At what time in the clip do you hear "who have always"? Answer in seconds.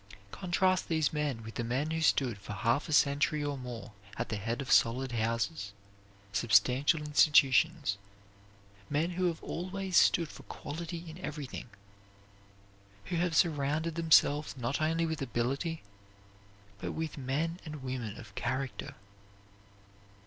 9.11-9.95